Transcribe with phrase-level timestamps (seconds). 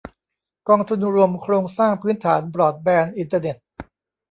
[0.67, 3.57] กองทุนรวมโครงสร้างพื้นฐานบรอดแบนด์อินเทอร์เน็ต